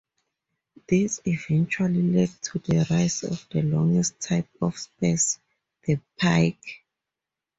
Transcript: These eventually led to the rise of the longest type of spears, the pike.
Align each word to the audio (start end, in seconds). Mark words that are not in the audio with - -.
These 0.87 1.21
eventually 1.27 2.01
led 2.01 2.29
to 2.41 2.57
the 2.57 2.87
rise 2.89 3.23
of 3.23 3.45
the 3.51 3.61
longest 3.61 4.19
type 4.19 4.49
of 4.59 4.75
spears, 4.75 5.37
the 5.83 5.99
pike. 6.19 6.83